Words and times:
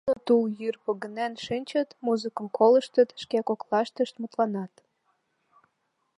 Нуно 0.07 0.19
тул 0.27 0.43
йыр 0.59 0.75
погынен 0.85 1.33
шинчыт, 1.45 1.89
музыкым 2.07 2.47
колыштыт, 2.57 3.09
шке 3.21 3.39
коклаштышт 3.47 4.15
мутланат. 4.21 4.73